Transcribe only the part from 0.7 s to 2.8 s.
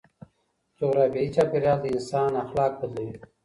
جغرافيايي چاپيريال د انسان اخلاق